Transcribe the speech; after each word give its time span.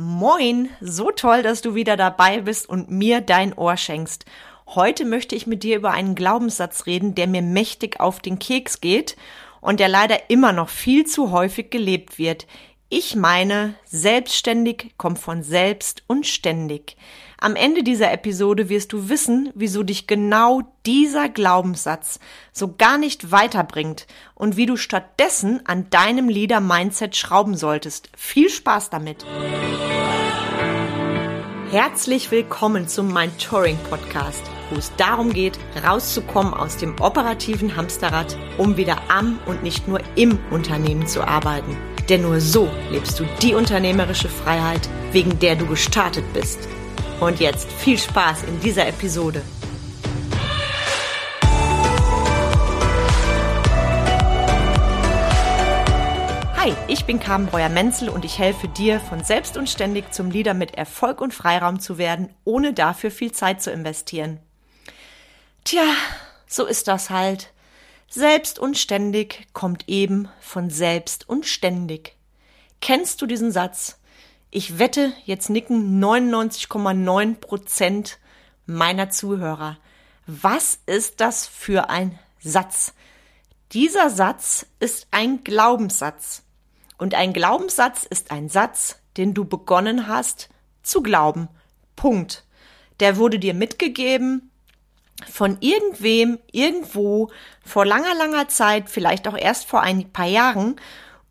Moin, 0.00 0.68
so 0.80 1.10
toll, 1.10 1.42
dass 1.42 1.60
du 1.60 1.74
wieder 1.74 1.96
dabei 1.96 2.42
bist 2.42 2.68
und 2.68 2.88
mir 2.88 3.20
dein 3.20 3.52
Ohr 3.52 3.76
schenkst. 3.76 4.26
Heute 4.68 5.04
möchte 5.04 5.34
ich 5.34 5.48
mit 5.48 5.64
dir 5.64 5.74
über 5.76 5.90
einen 5.90 6.14
Glaubenssatz 6.14 6.86
reden, 6.86 7.16
der 7.16 7.26
mir 7.26 7.42
mächtig 7.42 7.98
auf 7.98 8.20
den 8.20 8.38
Keks 8.38 8.80
geht 8.80 9.16
und 9.60 9.80
der 9.80 9.88
leider 9.88 10.30
immer 10.30 10.52
noch 10.52 10.68
viel 10.68 11.04
zu 11.04 11.32
häufig 11.32 11.70
gelebt 11.70 12.16
wird. 12.16 12.46
Ich 12.90 13.14
meine, 13.14 13.74
selbstständig 13.84 14.94
kommt 14.96 15.18
von 15.18 15.42
selbst 15.42 16.04
und 16.06 16.26
ständig. 16.26 16.96
Am 17.38 17.54
Ende 17.54 17.82
dieser 17.82 18.10
Episode 18.12 18.70
wirst 18.70 18.94
du 18.94 19.10
wissen, 19.10 19.50
wieso 19.54 19.82
dich 19.82 20.06
genau 20.06 20.62
dieser 20.86 21.28
Glaubenssatz 21.28 22.18
so 22.50 22.76
gar 22.78 22.96
nicht 22.96 23.30
weiterbringt 23.30 24.06
und 24.34 24.56
wie 24.56 24.64
du 24.64 24.78
stattdessen 24.78 25.60
an 25.66 25.90
deinem 25.90 26.30
Leader-Mindset 26.30 27.14
schrauben 27.14 27.58
solltest. 27.58 28.08
Viel 28.16 28.48
Spaß 28.48 28.88
damit! 28.88 29.26
Herzlich 31.70 32.30
willkommen 32.30 32.88
zum 32.88 33.12
Mind 33.12 33.38
Touring 33.38 33.76
Podcast, 33.90 34.42
wo 34.70 34.76
es 34.76 34.90
darum 34.96 35.34
geht, 35.34 35.58
rauszukommen 35.86 36.54
aus 36.54 36.78
dem 36.78 36.98
operativen 36.98 37.76
Hamsterrad, 37.76 38.38
um 38.56 38.78
wieder 38.78 38.96
am 39.10 39.38
und 39.44 39.62
nicht 39.62 39.86
nur 39.88 40.00
im 40.16 40.38
Unternehmen 40.50 41.06
zu 41.06 41.22
arbeiten. 41.22 41.76
Denn 42.08 42.22
nur 42.22 42.40
so 42.40 42.70
lebst 42.90 43.20
du 43.20 43.24
die 43.42 43.54
unternehmerische 43.54 44.30
Freiheit, 44.30 44.88
wegen 45.12 45.38
der 45.40 45.56
du 45.56 45.66
gestartet 45.66 46.24
bist. 46.32 46.58
Und 47.20 47.38
jetzt 47.38 47.70
viel 47.70 47.98
Spaß 47.98 48.44
in 48.44 48.60
dieser 48.60 48.86
Episode. 48.88 49.42
Hi, 56.56 56.72
ich 56.86 57.04
bin 57.04 57.20
Carmen 57.20 57.46
Breuer-Menzel 57.46 58.08
und 58.08 58.24
ich 58.24 58.38
helfe 58.38 58.68
dir, 58.68 59.00
von 59.00 59.22
selbst 59.22 59.56
und 59.56 59.68
ständig 59.68 60.12
zum 60.12 60.30
Leader 60.30 60.54
mit 60.54 60.74
Erfolg 60.74 61.20
und 61.20 61.34
Freiraum 61.34 61.78
zu 61.78 61.98
werden, 61.98 62.30
ohne 62.44 62.72
dafür 62.72 63.10
viel 63.10 63.32
Zeit 63.32 63.60
zu 63.60 63.70
investieren. 63.70 64.38
Tja, 65.64 65.84
so 66.46 66.64
ist 66.64 66.88
das 66.88 67.10
halt. 67.10 67.52
Selbst 68.10 68.58
und 68.58 68.78
ständig 68.78 69.48
kommt 69.52 69.86
eben 69.86 70.30
von 70.40 70.70
selbst 70.70 71.28
und 71.28 71.44
ständig. 71.44 72.16
Kennst 72.80 73.20
du 73.20 73.26
diesen 73.26 73.52
Satz? 73.52 73.98
Ich 74.50 74.78
wette, 74.78 75.12
jetzt 75.26 75.50
nicken 75.50 76.02
99,9 76.02 77.34
Prozent 77.34 78.18
meiner 78.64 79.10
Zuhörer. 79.10 79.76
Was 80.26 80.78
ist 80.86 81.20
das 81.20 81.46
für 81.46 81.90
ein 81.90 82.18
Satz? 82.40 82.94
Dieser 83.72 84.08
Satz 84.08 84.64
ist 84.80 85.08
ein 85.10 85.44
Glaubenssatz. 85.44 86.44
Und 86.96 87.14
ein 87.14 87.34
Glaubenssatz 87.34 88.04
ist 88.04 88.30
ein 88.30 88.48
Satz, 88.48 89.00
den 89.18 89.34
du 89.34 89.44
begonnen 89.44 90.08
hast 90.08 90.48
zu 90.82 91.02
glauben. 91.02 91.48
Punkt. 91.94 92.46
Der 93.00 93.18
wurde 93.18 93.38
dir 93.38 93.52
mitgegeben 93.52 94.47
von 95.30 95.56
irgendwem, 95.60 96.38
irgendwo, 96.52 97.30
vor 97.64 97.84
langer, 97.84 98.14
langer 98.14 98.48
Zeit, 98.48 98.88
vielleicht 98.88 99.26
auch 99.28 99.36
erst 99.36 99.66
vor 99.66 99.80
ein 99.80 100.10
paar 100.12 100.26
Jahren, 100.26 100.76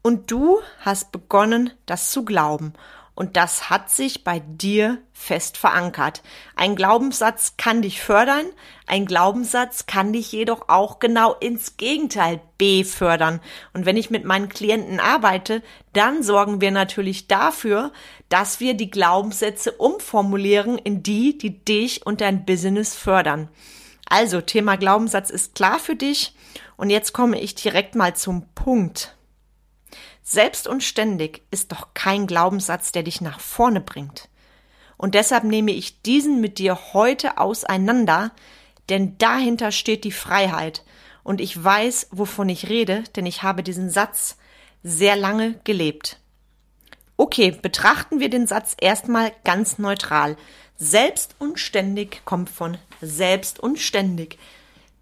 und 0.01 0.31
du 0.31 0.59
hast 0.79 1.11
begonnen, 1.11 1.71
das 1.85 2.11
zu 2.11 2.23
glauben. 2.23 2.73
Und 3.17 3.35
das 3.35 3.71
hat 3.71 3.89
sich 3.89 4.23
bei 4.23 4.37
dir 4.37 4.99
fest 5.11 5.57
verankert. 5.57 6.21
Ein 6.55 6.75
Glaubenssatz 6.75 7.55
kann 7.57 7.81
dich 7.81 7.99
fördern, 7.99 8.45
ein 8.85 9.07
Glaubenssatz 9.07 9.87
kann 9.87 10.13
dich 10.13 10.31
jedoch 10.31 10.69
auch 10.69 10.99
genau 10.99 11.33
ins 11.33 11.77
Gegenteil 11.77 12.39
befördern. 12.59 13.41
Und 13.73 13.87
wenn 13.87 13.97
ich 13.97 14.11
mit 14.11 14.23
meinen 14.23 14.49
Klienten 14.49 14.99
arbeite, 14.99 15.63
dann 15.93 16.21
sorgen 16.21 16.61
wir 16.61 16.69
natürlich 16.69 17.27
dafür, 17.27 17.91
dass 18.29 18.59
wir 18.59 18.75
die 18.75 18.91
Glaubenssätze 18.91 19.71
umformulieren 19.71 20.77
in 20.77 21.01
die, 21.01 21.39
die 21.39 21.65
dich 21.65 22.05
und 22.05 22.21
dein 22.21 22.45
Business 22.45 22.93
fördern. 22.93 23.49
Also, 24.07 24.41
Thema 24.41 24.75
Glaubenssatz 24.77 25.31
ist 25.31 25.55
klar 25.55 25.79
für 25.79 25.95
dich. 25.95 26.35
Und 26.75 26.91
jetzt 26.91 27.13
komme 27.13 27.41
ich 27.41 27.55
direkt 27.55 27.95
mal 27.95 28.15
zum 28.15 28.45
Punkt. 28.53 29.16
Selbst 30.29 30.67
und 30.67 30.83
ständig 30.83 31.41
ist 31.51 31.71
doch 31.71 31.93
kein 31.93 32.27
Glaubenssatz, 32.27 32.91
der 32.91 33.03
dich 33.03 33.21
nach 33.21 33.39
vorne 33.39 33.79
bringt. 33.79 34.27
Und 34.97 35.15
deshalb 35.15 35.45
nehme 35.45 35.71
ich 35.71 36.01
diesen 36.01 36.41
mit 36.41 36.57
dir 36.57 36.77
heute 36.91 37.37
auseinander, 37.37 38.31
denn 38.89 39.17
dahinter 39.19 39.71
steht 39.71 40.03
die 40.03 40.11
Freiheit. 40.11 40.83
Und 41.23 41.39
ich 41.39 41.63
weiß, 41.63 42.09
wovon 42.11 42.49
ich 42.49 42.67
rede, 42.67 43.05
denn 43.15 43.25
ich 43.25 43.41
habe 43.41 43.63
diesen 43.63 43.89
Satz 43.89 44.35
sehr 44.83 45.15
lange 45.15 45.61
gelebt. 45.63 46.19
Okay, 47.15 47.51
betrachten 47.51 48.19
wir 48.19 48.29
den 48.29 48.47
Satz 48.47 48.75
erstmal 48.81 49.31
ganz 49.45 49.77
neutral. 49.77 50.35
Selbst 50.75 51.35
und 51.39 51.57
ständig 51.57 52.25
kommt 52.25 52.49
von 52.49 52.77
selbst 52.99 53.61
und 53.61 53.79
ständig. 53.79 54.37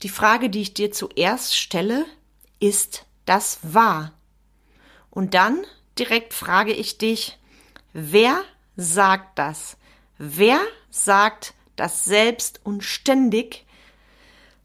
Die 0.03 0.09
Frage, 0.09 0.51
die 0.51 0.61
ich 0.61 0.75
dir 0.75 0.91
zuerst 0.91 1.57
stelle, 1.57 2.05
ist 2.59 3.05
das 3.25 3.57
wahr? 3.63 4.11
Und 5.15 5.33
dann 5.33 5.65
direkt 5.97 6.33
frage 6.33 6.73
ich 6.73 6.99
dich, 6.99 7.39
wer 7.93 8.43
sagt 8.75 9.39
das? 9.39 9.77
Wer 10.17 10.59
sagt, 10.91 11.55
dass 11.77 12.05
selbst 12.05 12.59
und 12.63 12.83
ständig 12.83 13.65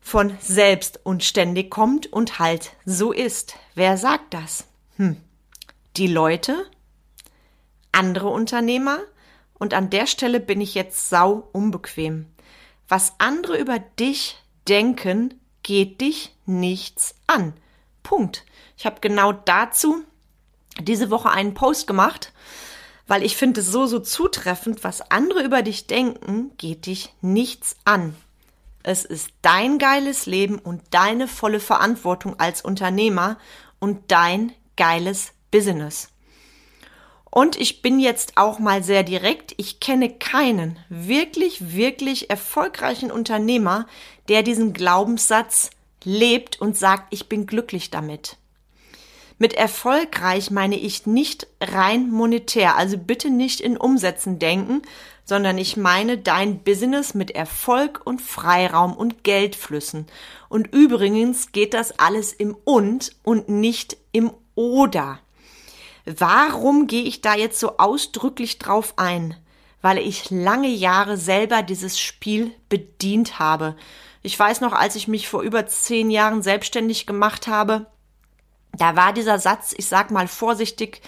von 0.00 0.36
selbst 0.40 1.00
und 1.04 1.22
ständig 1.22 1.70
kommt 1.70 2.12
und 2.12 2.40
halt 2.40 2.72
so 2.84 3.12
ist? 3.12 3.54
Wer 3.76 3.96
sagt 3.96 4.34
das? 4.34 4.66
Hm. 4.96 5.16
Die 5.96 6.08
Leute? 6.08 6.66
Andere 7.92 8.28
Unternehmer? 8.28 8.98
Und 9.54 9.72
an 9.72 9.88
der 9.88 10.06
Stelle 10.06 10.40
bin 10.40 10.60
ich 10.60 10.74
jetzt 10.74 11.10
sau 11.10 11.48
unbequem. 11.52 12.26
Was 12.88 13.14
andere 13.18 13.56
über 13.56 13.78
dich 13.78 14.36
denken, 14.66 15.38
geht 15.62 16.00
dich 16.00 16.34
nichts 16.44 17.14
an. 17.28 17.52
Punkt. 18.02 18.44
Ich 18.76 18.86
habe 18.86 19.00
genau 19.00 19.32
dazu 19.32 20.02
diese 20.82 21.10
Woche 21.10 21.30
einen 21.30 21.54
Post 21.54 21.86
gemacht, 21.86 22.32
weil 23.06 23.24
ich 23.24 23.36
finde 23.36 23.60
es 23.60 23.66
so, 23.66 23.86
so 23.86 23.98
zutreffend, 23.98 24.84
was 24.84 25.10
andere 25.10 25.42
über 25.42 25.62
dich 25.62 25.86
denken, 25.86 26.52
geht 26.58 26.86
dich 26.86 27.14
nichts 27.20 27.76
an. 27.84 28.14
Es 28.82 29.04
ist 29.04 29.30
dein 29.42 29.78
geiles 29.78 30.26
Leben 30.26 30.58
und 30.58 30.82
deine 30.90 31.28
volle 31.28 31.60
Verantwortung 31.60 32.38
als 32.38 32.62
Unternehmer 32.62 33.36
und 33.78 34.10
dein 34.10 34.52
geiles 34.76 35.32
Business. 35.50 36.08
Und 37.30 37.56
ich 37.56 37.82
bin 37.82 38.00
jetzt 38.00 38.36
auch 38.36 38.58
mal 38.58 38.82
sehr 38.82 39.04
direkt. 39.04 39.54
Ich 39.56 39.78
kenne 39.78 40.10
keinen 40.10 40.78
wirklich, 40.88 41.74
wirklich 41.74 42.28
erfolgreichen 42.28 43.12
Unternehmer, 43.12 43.86
der 44.28 44.42
diesen 44.42 44.72
Glaubenssatz 44.72 45.70
lebt 46.02 46.60
und 46.60 46.76
sagt, 46.76 47.12
ich 47.12 47.28
bin 47.28 47.46
glücklich 47.46 47.90
damit. 47.90 48.36
Mit 49.42 49.54
erfolgreich 49.54 50.50
meine 50.50 50.78
ich 50.78 51.06
nicht 51.06 51.46
rein 51.62 52.10
monetär, 52.10 52.76
also 52.76 52.98
bitte 52.98 53.30
nicht 53.30 53.62
in 53.62 53.78
Umsätzen 53.78 54.38
denken, 54.38 54.82
sondern 55.24 55.56
ich 55.56 55.78
meine 55.78 56.18
dein 56.18 56.58
Business 56.58 57.14
mit 57.14 57.30
Erfolg 57.30 58.02
und 58.04 58.20
Freiraum 58.20 58.94
und 58.94 59.24
Geldflüssen. 59.24 60.06
Und 60.50 60.74
übrigens 60.74 61.52
geht 61.52 61.72
das 61.72 61.98
alles 61.98 62.34
im 62.34 62.54
und 62.64 63.12
und 63.22 63.48
nicht 63.48 63.96
im 64.12 64.30
oder. 64.56 65.20
Warum 66.04 66.86
gehe 66.86 67.04
ich 67.04 67.22
da 67.22 67.34
jetzt 67.34 67.58
so 67.58 67.78
ausdrücklich 67.78 68.58
drauf 68.58 68.92
ein? 68.98 69.34
Weil 69.80 69.96
ich 69.96 70.28
lange 70.28 70.68
Jahre 70.68 71.16
selber 71.16 71.62
dieses 71.62 71.98
Spiel 71.98 72.52
bedient 72.68 73.38
habe. 73.38 73.74
Ich 74.20 74.38
weiß 74.38 74.60
noch, 74.60 74.74
als 74.74 74.96
ich 74.96 75.08
mich 75.08 75.28
vor 75.28 75.40
über 75.40 75.66
zehn 75.66 76.10
Jahren 76.10 76.42
selbstständig 76.42 77.06
gemacht 77.06 77.46
habe, 77.46 77.86
da 78.76 78.96
war 78.96 79.12
dieser 79.12 79.38
Satz, 79.38 79.74
ich 79.76 79.86
sag 79.86 80.10
mal 80.10 80.28
vorsichtig, 80.28 81.02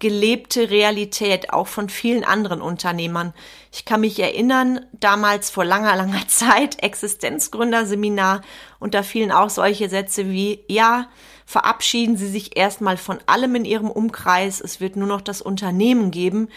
gelebte 0.00 0.70
Realität 0.70 1.52
auch 1.52 1.66
von 1.68 1.88
vielen 1.88 2.24
anderen 2.24 2.60
Unternehmern. 2.60 3.32
Ich 3.72 3.84
kann 3.84 4.00
mich 4.00 4.18
erinnern, 4.18 4.84
damals 4.92 5.50
vor 5.50 5.64
langer, 5.64 5.96
langer 5.96 6.26
Zeit, 6.28 6.82
Existenzgründerseminar, 6.82 8.42
und 8.78 8.94
da 8.94 9.02
fielen 9.02 9.32
auch 9.32 9.50
solche 9.50 9.88
Sätze 9.88 10.30
wie, 10.30 10.60
ja, 10.68 11.08
verabschieden 11.46 12.16
Sie 12.16 12.28
sich 12.28 12.56
erstmal 12.56 12.96
von 12.96 13.18
allem 13.26 13.54
in 13.54 13.64
Ihrem 13.64 13.90
Umkreis, 13.90 14.60
es 14.60 14.80
wird 14.80 14.96
nur 14.96 15.08
noch 15.08 15.20
das 15.20 15.40
Unternehmen 15.40 16.10
geben, 16.10 16.48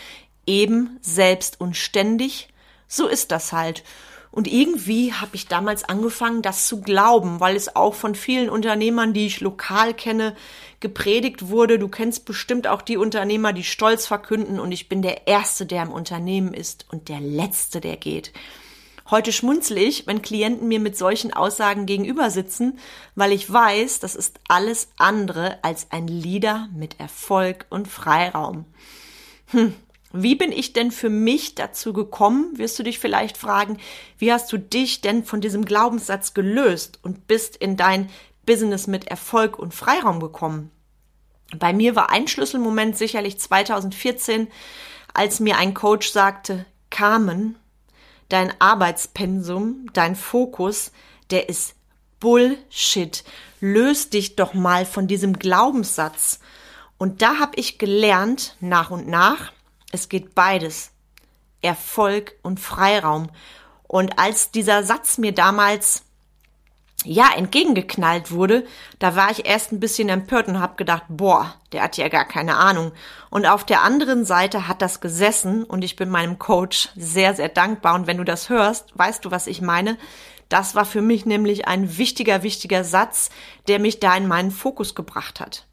eben 0.46 0.98
selbst 1.02 1.62
und 1.62 1.78
ständig. 1.78 2.50
So 2.88 3.08
ist 3.08 3.32
das 3.32 3.54
halt. 3.54 3.84
Und 4.38 4.48
irgendwie 4.48 5.14
habe 5.14 5.36
ich 5.36 5.48
damals 5.48 5.84
angefangen, 5.84 6.44
das 6.44 6.68
zu 6.68 6.80
glauben, 6.80 7.40
weil 7.40 7.56
es 7.56 7.76
auch 7.76 7.96
von 7.96 8.14
vielen 8.14 8.52
Unternehmern, 8.52 9.12
die 9.12 9.26
ich 9.26 9.42
lokal 9.42 9.96
kenne, 9.96 10.36
gepredigt 10.80 11.50
wurde. 11.50 11.80
Du 11.80 11.88
kennst 11.88 12.26
bestimmt 12.26 12.68
auch 12.68 12.84
die 12.84 12.98
Unternehmer, 12.98 13.52
die 13.52 13.64
stolz 13.64 14.06
verkünden 14.06 14.60
und 14.60 14.72
ich 14.72 14.90
bin 14.90 15.02
der 15.02 15.26
Erste, 15.26 15.66
der 15.66 15.82
im 15.82 15.92
Unternehmen 15.92 16.54
ist 16.54 16.86
und 16.92 17.10
der 17.10 17.20
Letzte, 17.20 17.82
der 17.82 17.98
geht. 17.98 18.32
Heute 19.10 19.32
schmunzle 19.32 19.80
ich, 19.80 20.06
wenn 20.06 20.22
Klienten 20.22 20.68
mir 20.68 20.80
mit 20.80 20.96
solchen 20.96 21.34
Aussagen 21.34 21.88
gegenüber 21.88 22.30
sitzen, 22.30 22.78
weil 23.16 23.32
ich 23.32 23.52
weiß, 23.52 24.02
das 24.02 24.16
ist 24.16 24.40
alles 24.48 24.90
andere 24.98 25.58
als 25.64 25.88
ein 25.90 26.08
Leader 26.08 26.70
mit 26.76 27.00
Erfolg 27.00 27.66
und 27.72 27.88
Freiraum. 27.88 28.66
Hm. 29.48 29.74
Wie 30.14 30.36
bin 30.36 30.52
ich 30.52 30.74
denn 30.74 30.92
für 30.92 31.10
mich 31.10 31.56
dazu 31.56 31.92
gekommen, 31.92 32.58
wirst 32.58 32.80
du 32.80 32.84
dich 32.84 33.00
vielleicht 33.00 33.38
fragen, 33.38 33.78
wie 34.18 34.32
hast 34.32 34.52
du 34.52 34.58
dich 34.58 35.02
denn 35.02 35.26
von 35.26 35.42
diesem 35.42 35.66
Glaubenssatz 35.66 36.34
gelöst 36.34 37.00
und 37.02 37.28
bist 37.28 37.58
in 37.58 37.76
dein 37.76 38.10
Business 38.46 38.88
mit 38.88 39.08
Erfolg 39.08 39.60
und 39.60 39.74
Freiraum 39.74 40.20
gekommen? 40.22 40.72
Bei 41.58 41.74
mir 41.74 41.96
war 41.96 42.10
ein 42.10 42.28
Schlüsselmoment 42.28 42.98
sicherlich 42.98 43.40
2014, 43.40 44.48
als 45.14 45.40
mir 45.40 45.58
ein 45.58 45.74
Coach 45.74 46.10
sagte, 46.10 46.66
Carmen, 46.90 47.58
dein 48.30 48.54
Arbeitspensum, 48.60 49.88
dein 49.94 50.16
Fokus, 50.16 50.92
der 51.32 51.50
ist 51.50 51.76
Bullshit. 52.20 53.24
Löst 53.60 54.14
dich 54.14 54.36
doch 54.36 54.54
mal 54.54 54.86
von 54.86 55.08
diesem 55.08 55.38
Glaubenssatz. 55.38 56.40
Und 56.98 57.22
da 57.22 57.40
habe 57.40 57.58
ich 57.58 57.78
gelernt, 57.78 58.56
nach 58.60 58.92
und 58.92 59.08
nach, 59.08 59.52
es 59.92 60.10
geht 60.10 60.36
beides. 60.36 60.92
Erfolg 61.62 62.36
und 62.44 62.60
Freiraum. 62.60 63.30
Und 63.84 64.20
als 64.20 64.52
dieser 64.52 64.84
Satz 64.84 65.18
mir 65.18 65.34
damals 65.34 66.04
ja, 67.04 67.30
entgegengeknallt 67.36 68.32
wurde, 68.32 68.66
da 69.00 69.16
war 69.16 69.32
ich 69.32 69.46
erst 69.46 69.72
ein 69.72 69.80
bisschen 69.80 70.10
empört 70.10 70.48
und 70.48 70.60
hab 70.60 70.78
gedacht, 70.78 71.04
boah, 71.08 71.56
der 71.72 71.84
hat 71.84 71.98
ja 71.98 72.10
gar 72.10 72.26
keine 72.26 72.58
Ahnung. 72.58 72.92
Und 73.30 73.46
auf 73.46 73.64
der 73.64 73.84
anderen 73.84 74.26
Seite 74.26 74.68
hat 74.68 74.82
das 74.82 75.00
gesessen 75.00 75.64
und 75.64 75.84
ich 75.84 75.96
bin 75.96 76.10
meinem 76.10 76.40
Coach 76.40 76.90
sehr, 76.96 77.34
sehr 77.36 77.50
dankbar. 77.50 77.96
Und 77.96 78.08
wenn 78.08 78.18
du 78.18 78.24
das 78.24 78.50
hörst, 78.50 78.98
weißt 78.98 79.24
du, 79.24 79.32
was 79.32 79.48
ich 79.48 79.62
meine? 79.62 79.98
Das 80.50 80.76
war 80.76 80.86
für 80.86 81.02
mich 81.02 81.26
nämlich 81.26 81.68
ein 81.68 81.98
wichtiger, 81.98 82.42
wichtiger 82.42 82.84
Satz, 82.84 83.30
der 83.68 83.80
mich 83.80 84.00
da 84.00 84.16
in 84.16 84.28
meinen 84.28 84.52
Fokus 84.52 84.96
gebracht 84.96 85.40
hat. 85.40 85.66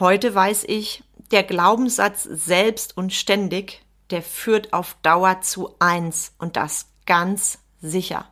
Heute 0.00 0.34
weiß 0.34 0.64
ich, 0.66 1.04
der 1.32 1.42
Glaubenssatz 1.42 2.22
selbst 2.24 2.96
und 2.96 3.12
ständig, 3.12 3.82
der 4.10 4.22
führt 4.22 4.72
auf 4.72 4.96
Dauer 5.02 5.40
zu 5.40 5.74
eins 5.78 6.32
und 6.38 6.56
das 6.56 6.86
ganz 7.06 7.58
sicher. 7.80 8.26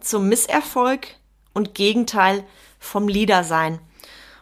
Zum 0.00 0.28
Misserfolg 0.28 1.16
und 1.54 1.74
Gegenteil 1.74 2.44
vom 2.78 3.08
Leader 3.08 3.44
sein. 3.44 3.80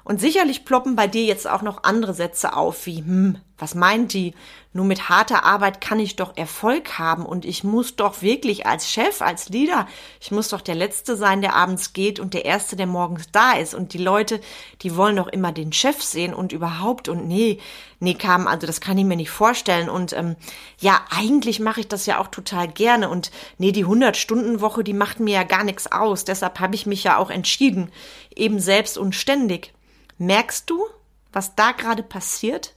Und 0.07 0.21
sicherlich 0.21 0.65
ploppen 0.65 0.95
bei 0.95 1.09
dir 1.09 1.25
jetzt 1.25 1.49
auch 1.49 1.63
noch 1.63 1.83
andere 1.83 2.15
Sätze 2.15 2.53
auf, 2.55 2.87
wie, 2.87 2.99
hm, 2.99 3.39
was 3.59 3.75
meint 3.75 4.13
die? 4.13 4.35
Nur 4.73 4.85
mit 4.85 5.09
harter 5.09 5.45
Arbeit 5.45 5.81
kann 5.81 5.99
ich 5.99 6.15
doch 6.15 6.37
Erfolg 6.37 6.97
haben 6.97 7.27
und 7.27 7.45
ich 7.45 7.65
muss 7.65 7.97
doch 7.97 8.23
wirklich 8.23 8.67
als 8.67 8.89
Chef, 8.89 9.21
als 9.21 9.49
Leader, 9.49 9.89
ich 10.21 10.31
muss 10.31 10.51
doch 10.51 10.61
der 10.61 10.77
Letzte 10.77 11.17
sein, 11.17 11.41
der 11.41 11.57
abends 11.57 11.93
geht 11.93 12.21
und 12.21 12.35
der 12.35 12.45
Erste, 12.45 12.77
der 12.77 12.87
morgens 12.87 13.33
da 13.33 13.55
ist. 13.55 13.75
Und 13.75 13.95
die 13.95 13.99
Leute, 13.99 14.41
die 14.83 14.95
wollen 14.95 15.17
doch 15.17 15.27
immer 15.27 15.51
den 15.51 15.73
Chef 15.73 16.01
sehen 16.01 16.35
und 16.35 16.53
überhaupt 16.53 17.09
und 17.09 17.27
nee, 17.27 17.59
nee, 17.99 18.15
kam, 18.15 18.47
also 18.47 18.65
das 18.65 18.81
kann 18.81 18.99
ich 18.99 19.05
mir 19.05 19.17
nicht 19.17 19.31
vorstellen. 19.31 19.89
Und 19.89 20.13
ähm, 20.13 20.37
ja, 20.79 21.01
eigentlich 21.11 21.59
mache 21.59 21.81
ich 21.81 21.89
das 21.89 22.07
ja 22.07 22.21
auch 22.21 22.29
total 22.29 22.69
gerne. 22.69 23.09
Und 23.09 23.33
nee, 23.59 23.73
die 23.73 23.87
100-Stunden-Woche, 23.87 24.85
die 24.85 24.93
macht 24.93 25.19
mir 25.19 25.35
ja 25.35 25.43
gar 25.43 25.65
nichts 25.65 25.91
aus. 25.91 26.25
Deshalb 26.25 26.61
habe 26.61 26.77
ich 26.77 26.87
mich 26.87 27.03
ja 27.03 27.17
auch 27.17 27.31
entschieden, 27.31 27.91
eben 28.37 28.61
selbst 28.61 28.99
und 28.99 29.17
ständig. 29.17 29.73
Merkst 30.19 30.69
du, 30.71 30.85
was 31.33 31.55
da 31.55 31.73
gerade 31.73 32.03
passiert? 32.03 32.75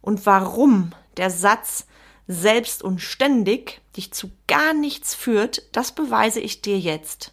Und 0.00 0.26
warum 0.26 0.92
der 1.16 1.30
Satz 1.30 1.86
selbst 2.26 2.82
und 2.82 3.00
ständig 3.00 3.80
dich 3.96 4.12
zu 4.12 4.30
gar 4.46 4.72
nichts 4.72 5.14
führt, 5.14 5.62
das 5.72 5.92
beweise 5.92 6.40
ich 6.40 6.62
dir 6.62 6.78
jetzt. 6.78 7.32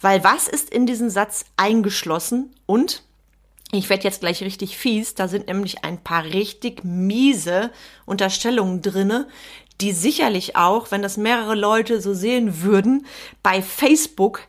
Weil 0.00 0.24
was 0.24 0.48
ist 0.48 0.70
in 0.70 0.86
diesen 0.86 1.08
Satz 1.08 1.44
eingeschlossen 1.56 2.54
und 2.66 3.04
ich 3.70 3.88
werde 3.88 4.04
jetzt 4.04 4.20
gleich 4.20 4.42
richtig 4.42 4.76
fies, 4.76 5.14
da 5.14 5.28
sind 5.28 5.46
nämlich 5.46 5.84
ein 5.84 6.02
paar 6.02 6.24
richtig 6.24 6.84
miese 6.84 7.70
Unterstellungen 8.04 8.82
drinne, 8.82 9.28
die 9.80 9.92
sicherlich 9.92 10.56
auch, 10.56 10.90
wenn 10.90 11.00
das 11.00 11.16
mehrere 11.16 11.54
Leute 11.54 12.00
so 12.00 12.12
sehen 12.12 12.62
würden, 12.62 13.06
bei 13.42 13.62
Facebook 13.62 14.42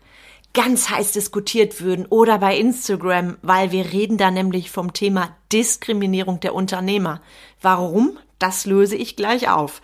ganz 0.54 0.90
heiß 0.90 1.12
diskutiert 1.12 1.82
würden 1.82 2.06
oder 2.06 2.38
bei 2.38 2.58
Instagram, 2.58 3.38
weil 3.42 3.72
wir 3.72 3.92
reden 3.92 4.18
da 4.18 4.32
nämlich 4.32 4.70
vom 4.70 4.94
Thema 4.94 5.36
Diskriminierung 5.52 6.40
der 6.40 6.54
Unternehmer. 6.54 7.22
Warum? 7.62 8.18
Das 8.40 8.66
löse 8.66 8.96
ich 8.96 9.16
gleich 9.16 9.50
auf. 9.50 9.82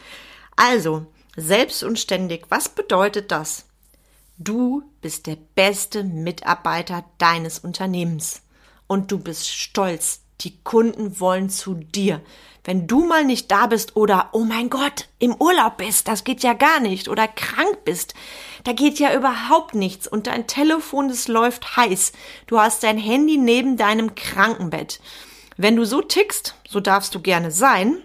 Also, 0.55 1.05
selbst 1.35 1.83
und 1.83 1.97
ständig, 1.99 2.45
was 2.49 2.69
bedeutet 2.69 3.31
das? 3.31 3.65
Du 4.37 4.83
bist 5.01 5.27
der 5.27 5.37
beste 5.55 6.03
Mitarbeiter 6.03 7.03
deines 7.17 7.59
Unternehmens 7.59 8.41
und 8.87 9.11
du 9.11 9.19
bist 9.19 9.49
stolz. 9.49 10.21
Die 10.41 10.57
Kunden 10.63 11.19
wollen 11.19 11.49
zu 11.49 11.75
dir. 11.75 12.21
Wenn 12.63 12.87
du 12.87 13.05
mal 13.05 13.25
nicht 13.25 13.49
da 13.51 13.67
bist 13.67 13.95
oder, 13.95 14.29
oh 14.33 14.43
mein 14.43 14.69
Gott, 14.69 15.07
im 15.17 15.35
Urlaub 15.35 15.77
bist, 15.77 16.07
das 16.07 16.23
geht 16.23 16.43
ja 16.43 16.53
gar 16.53 16.79
nicht, 16.79 17.07
oder 17.07 17.27
krank 17.27 17.83
bist, 17.85 18.13
da 18.63 18.73
geht 18.73 18.99
ja 18.99 19.13
überhaupt 19.13 19.75
nichts 19.75 20.07
und 20.07 20.27
dein 20.27 20.45
Telefon, 20.47 21.07
das 21.07 21.27
läuft 21.27 21.77
heiß. 21.77 22.11
Du 22.47 22.59
hast 22.59 22.83
dein 22.83 22.97
Handy 22.97 23.37
neben 23.37 23.77
deinem 23.77 24.15
Krankenbett. 24.15 24.99
Wenn 25.57 25.75
du 25.75 25.85
so 25.85 26.01
tickst, 26.01 26.55
so 26.67 26.79
darfst 26.79 27.15
du 27.15 27.21
gerne 27.21 27.51
sein, 27.51 27.97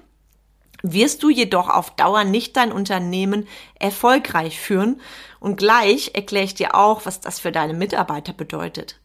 wirst 0.82 1.22
du 1.22 1.30
jedoch 1.30 1.68
auf 1.68 1.90
Dauer 1.96 2.24
nicht 2.24 2.56
dein 2.56 2.72
Unternehmen 2.72 3.48
erfolgreich 3.78 4.60
führen. 4.60 5.00
Und 5.40 5.56
gleich 5.56 6.12
erkläre 6.14 6.44
ich 6.44 6.54
dir 6.54 6.74
auch, 6.74 7.06
was 7.06 7.20
das 7.20 7.40
für 7.40 7.52
deine 7.52 7.74
Mitarbeiter 7.74 8.32
bedeutet. 8.32 9.00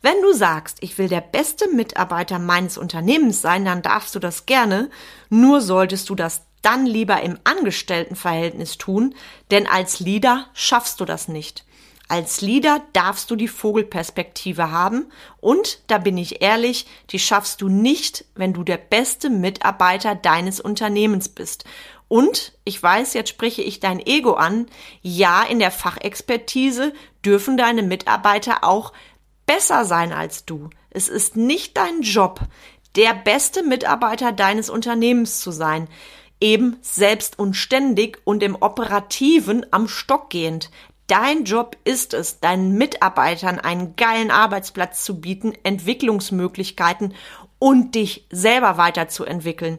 Wenn 0.00 0.22
du 0.22 0.32
sagst, 0.32 0.78
ich 0.80 0.96
will 0.98 1.08
der 1.08 1.20
beste 1.20 1.68
Mitarbeiter 1.68 2.38
meines 2.38 2.78
Unternehmens 2.78 3.42
sein, 3.42 3.64
dann 3.64 3.82
darfst 3.82 4.14
du 4.14 4.18
das 4.18 4.46
gerne, 4.46 4.90
nur 5.28 5.60
solltest 5.60 6.08
du 6.08 6.14
das 6.14 6.42
dann 6.62 6.86
lieber 6.86 7.22
im 7.22 7.38
Angestelltenverhältnis 7.44 8.78
tun, 8.78 9.14
denn 9.50 9.66
als 9.66 10.00
Leader 10.00 10.46
schaffst 10.54 11.00
du 11.00 11.04
das 11.04 11.28
nicht. 11.28 11.64
Als 12.08 12.40
Leader 12.40 12.80
darfst 12.94 13.30
du 13.30 13.36
die 13.36 13.48
Vogelperspektive 13.48 14.70
haben 14.70 15.10
und, 15.40 15.80
da 15.88 15.98
bin 15.98 16.16
ich 16.16 16.40
ehrlich, 16.40 16.86
die 17.10 17.18
schaffst 17.18 17.60
du 17.60 17.68
nicht, 17.68 18.24
wenn 18.34 18.54
du 18.54 18.64
der 18.64 18.78
beste 18.78 19.28
Mitarbeiter 19.28 20.14
deines 20.14 20.58
Unternehmens 20.58 21.28
bist. 21.28 21.64
Und 22.08 22.54
ich 22.64 22.82
weiß, 22.82 23.12
jetzt 23.12 23.28
spreche 23.28 23.60
ich 23.60 23.80
dein 23.80 24.00
Ego 24.00 24.32
an. 24.32 24.66
Ja, 25.02 25.42
in 25.42 25.58
der 25.58 25.70
Fachexpertise 25.70 26.94
dürfen 27.22 27.58
deine 27.58 27.82
Mitarbeiter 27.82 28.64
auch 28.64 28.94
besser 29.48 29.84
sein 29.84 30.12
als 30.12 30.44
du. 30.44 30.70
Es 30.90 31.08
ist 31.08 31.36
nicht 31.36 31.76
dein 31.76 32.02
Job, 32.02 32.40
der 32.94 33.14
beste 33.14 33.64
Mitarbeiter 33.64 34.30
deines 34.30 34.70
Unternehmens 34.70 35.40
zu 35.40 35.50
sein, 35.50 35.88
eben 36.40 36.76
selbst 36.82 37.38
und 37.38 37.54
ständig 37.54 38.20
und 38.24 38.42
im 38.42 38.54
Operativen 38.54 39.66
am 39.72 39.88
Stock 39.88 40.30
gehend. 40.30 40.70
Dein 41.08 41.44
Job 41.44 41.76
ist 41.84 42.12
es, 42.12 42.38
deinen 42.40 42.76
Mitarbeitern 42.76 43.58
einen 43.58 43.96
geilen 43.96 44.30
Arbeitsplatz 44.30 45.02
zu 45.04 45.20
bieten, 45.20 45.54
Entwicklungsmöglichkeiten 45.62 47.14
und 47.58 47.94
dich 47.94 48.26
selber 48.30 48.76
weiterzuentwickeln. 48.76 49.78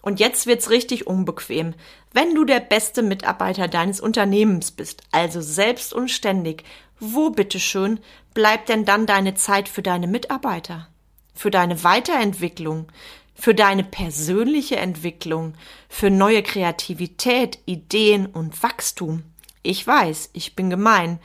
Und 0.00 0.20
jetzt 0.20 0.46
wird's 0.46 0.70
richtig 0.70 1.08
unbequem. 1.08 1.74
Wenn 2.12 2.34
du 2.34 2.44
der 2.44 2.60
beste 2.60 3.02
Mitarbeiter 3.02 3.66
deines 3.66 4.00
Unternehmens 4.00 4.70
bist, 4.70 5.02
also 5.10 5.40
selbst 5.40 5.92
und 5.92 6.08
ständig, 6.08 6.62
wo 7.00 7.30
bitteschön 7.30 8.00
bleibt 8.38 8.68
denn 8.68 8.84
dann 8.84 9.04
deine 9.04 9.34
Zeit 9.34 9.68
für 9.68 9.82
deine 9.82 10.06
Mitarbeiter? 10.06 10.86
Für 11.34 11.50
deine 11.50 11.82
Weiterentwicklung? 11.82 12.86
Für 13.34 13.52
deine 13.52 13.82
persönliche 13.82 14.76
Entwicklung? 14.76 15.54
Für 15.88 16.08
neue 16.08 16.44
Kreativität, 16.44 17.58
Ideen 17.66 18.26
und 18.26 18.62
Wachstum? 18.62 19.24
Ich 19.64 19.84
weiß, 19.84 20.30
ich 20.34 20.54
bin 20.54 20.70
gemein. 20.70 21.18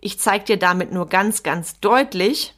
Ich 0.00 0.20
zeig 0.20 0.46
dir 0.46 0.58
damit 0.58 0.92
nur 0.92 1.08
ganz, 1.08 1.42
ganz 1.42 1.80
deutlich, 1.80 2.54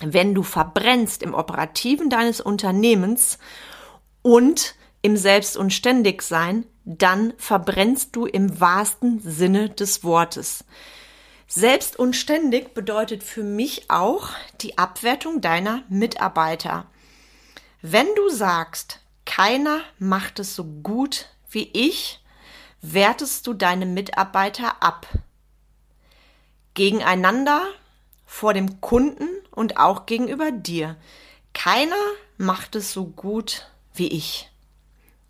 wenn 0.00 0.32
du 0.32 0.44
verbrennst 0.44 1.24
im 1.24 1.34
Operativen 1.34 2.08
deines 2.08 2.40
Unternehmens 2.40 3.40
und 4.22 4.76
im 5.02 5.16
Selbst- 5.16 5.56
und 5.56 5.72
Ständigsein, 5.72 6.64
dann 6.84 7.32
verbrennst 7.38 8.14
du 8.14 8.24
im 8.26 8.60
wahrsten 8.60 9.18
Sinne 9.18 9.68
des 9.68 10.04
Wortes. 10.04 10.64
Selbst 11.48 11.98
und 11.98 12.16
ständig 12.16 12.74
bedeutet 12.74 13.22
für 13.22 13.44
mich 13.44 13.90
auch 13.90 14.30
die 14.60 14.78
Abwertung 14.78 15.40
deiner 15.40 15.84
Mitarbeiter. 15.88 16.86
Wenn 17.82 18.06
du 18.16 18.28
sagst, 18.30 19.00
keiner 19.24 19.80
macht 19.98 20.40
es 20.40 20.56
so 20.56 20.64
gut 20.64 21.28
wie 21.50 21.70
ich, 21.72 22.20
wertest 22.82 23.46
du 23.46 23.54
deine 23.54 23.86
Mitarbeiter 23.86 24.82
ab. 24.82 25.06
Gegeneinander, 26.74 27.62
vor 28.26 28.52
dem 28.52 28.80
Kunden 28.80 29.28
und 29.50 29.78
auch 29.78 30.06
gegenüber 30.06 30.50
dir. 30.50 30.96
Keiner 31.54 31.96
macht 32.36 32.74
es 32.74 32.92
so 32.92 33.06
gut 33.06 33.70
wie 33.94 34.08
ich. 34.08 34.50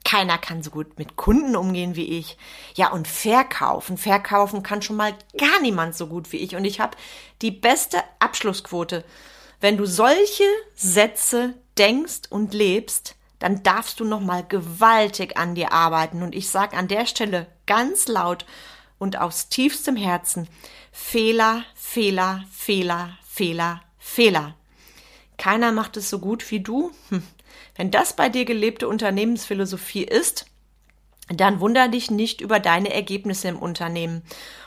Keiner 0.06 0.38
kann 0.38 0.62
so 0.62 0.70
gut 0.70 1.00
mit 1.00 1.16
Kunden 1.16 1.56
umgehen 1.56 1.96
wie 1.96 2.16
ich. 2.18 2.38
Ja, 2.76 2.92
und 2.92 3.08
verkaufen. 3.08 3.98
Verkaufen 3.98 4.62
kann 4.62 4.80
schon 4.80 4.94
mal 4.94 5.12
gar 5.36 5.60
niemand 5.60 5.96
so 5.96 6.06
gut 6.06 6.30
wie 6.30 6.36
ich. 6.36 6.54
Und 6.54 6.64
ich 6.64 6.78
habe 6.78 6.96
die 7.42 7.50
beste 7.50 7.98
Abschlussquote. 8.20 9.04
Wenn 9.60 9.76
du 9.76 9.84
solche 9.84 10.44
Sätze 10.76 11.54
denkst 11.76 12.30
und 12.30 12.54
lebst, 12.54 13.16
dann 13.40 13.64
darfst 13.64 13.98
du 13.98 14.04
noch 14.04 14.20
mal 14.20 14.44
gewaltig 14.46 15.36
an 15.36 15.56
dir 15.56 15.72
arbeiten 15.72 16.22
und 16.22 16.36
ich 16.36 16.50
sage 16.50 16.76
an 16.76 16.86
der 16.86 17.06
Stelle 17.06 17.48
ganz 17.66 18.06
laut 18.06 18.46
und 18.98 19.18
aus 19.18 19.48
tiefstem 19.48 19.96
Herzen 19.96 20.46
Fehler, 20.92 21.64
Fehler, 21.74 22.44
Fehler, 22.52 23.18
Fehler, 23.26 23.82
Fehler. 23.98 24.54
Keiner 25.36 25.72
macht 25.72 25.96
es 25.96 26.08
so 26.08 26.20
gut 26.20 26.48
wie 26.52 26.60
du. 26.60 26.92
Hm. 27.08 27.24
Wenn 27.76 27.90
das 27.90 28.14
bei 28.14 28.28
dir 28.28 28.44
gelebte 28.44 28.88
Unternehmensphilosophie 28.88 30.04
ist, 30.04 30.46
dann 31.28 31.60
wunder 31.60 31.88
dich 31.88 32.10
nicht 32.10 32.40
über 32.40 32.60
deine 32.60 32.92
Ergebnisse 32.92 33.48
im 33.48 33.58
Unternehmen. 33.58 34.22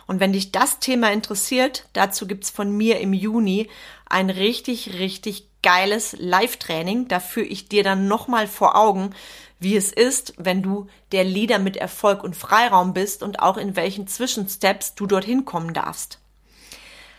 Und 0.08 0.20
wenn 0.20 0.34
dich 0.34 0.52
das 0.52 0.80
Thema 0.80 1.12
interessiert, 1.12 1.88
dazu 1.94 2.28
gibt's 2.28 2.50
von 2.50 2.76
mir 2.76 3.00
im 3.00 3.14
Juni 3.14 3.70
ein 4.08 4.30
richtig, 4.30 5.00
richtig 5.00 5.48
geiles 5.64 6.16
Live-Training. 6.20 7.08
Da 7.08 7.20
führe 7.20 7.46
ich 7.46 7.70
dir 7.70 7.84
dann 7.84 8.08
nochmal 8.08 8.48
vor 8.48 8.76
Augen, 8.76 9.12
wie 9.60 9.76
es 9.76 9.92
ist, 9.92 10.34
wenn 10.38 10.62
du 10.62 10.88
der 11.12 11.24
Leader 11.24 11.60
mit 11.60 11.78
Erfolg 11.78 12.24
und 12.24 12.36
Freiraum 12.36 12.94
bist 12.94 13.24
und 13.24 13.40
auch 13.40 13.58
in 13.58 13.76
welchen 13.76 14.08
Zwischensteps 14.08 14.96
du 14.96 15.06
dorthin 15.06 15.46
kommen 15.46 15.74
darfst. 15.74 16.20